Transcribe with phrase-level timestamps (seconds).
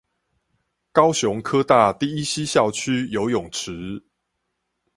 [0.91, 4.03] 高雄科大第一西校區游泳池